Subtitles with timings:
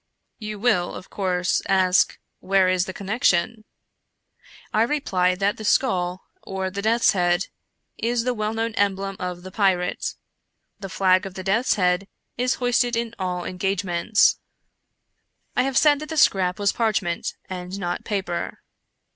[0.39, 2.17] You will, of course, ask'
[2.49, 3.65] where is the connection?'
[4.73, 7.49] I reply that the skull, or death's head,
[7.99, 10.15] is the well known emblem of the pirate.
[10.79, 14.39] The flag of the death's head is hoisted in all engage ments."
[15.55, 18.63] I have said that the scrap was parchment, and not paper.